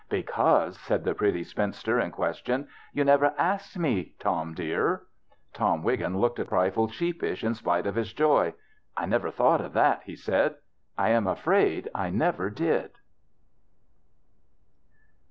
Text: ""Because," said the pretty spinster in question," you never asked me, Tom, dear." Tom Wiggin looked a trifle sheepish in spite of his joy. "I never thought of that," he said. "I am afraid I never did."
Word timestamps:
""Because," 0.09 0.79
said 0.79 1.03
the 1.03 1.13
pretty 1.13 1.43
spinster 1.43 1.99
in 1.99 2.09
question," 2.09 2.67
you 2.91 3.03
never 3.03 3.35
asked 3.37 3.77
me, 3.77 4.13
Tom, 4.17 4.55
dear." 4.55 5.03
Tom 5.53 5.83
Wiggin 5.83 6.17
looked 6.17 6.39
a 6.39 6.43
trifle 6.45 6.87
sheepish 6.87 7.43
in 7.43 7.53
spite 7.53 7.85
of 7.85 7.93
his 7.93 8.11
joy. 8.11 8.55
"I 8.97 9.05
never 9.05 9.29
thought 9.29 9.61
of 9.61 9.73
that," 9.73 10.01
he 10.03 10.15
said. 10.15 10.55
"I 10.97 11.09
am 11.09 11.27
afraid 11.27 11.87
I 11.93 12.09
never 12.09 12.49
did." 12.49 12.93